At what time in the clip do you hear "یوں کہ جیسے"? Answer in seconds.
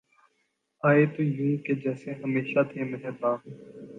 1.25-2.11